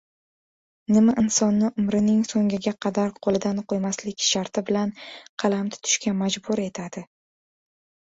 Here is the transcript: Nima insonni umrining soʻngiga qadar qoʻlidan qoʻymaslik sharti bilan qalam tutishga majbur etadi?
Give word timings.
Nima 0.95 1.13
insonni 1.23 1.69
umrining 1.83 2.23
soʻngiga 2.31 2.75
qadar 2.87 3.15
qoʻlidan 3.29 3.61
qoʻymaslik 3.69 4.27
sharti 4.33 4.67
bilan 4.73 4.97
qalam 5.45 5.73
tutishga 5.79 6.19
majbur 6.27 6.67
etadi? 6.69 7.09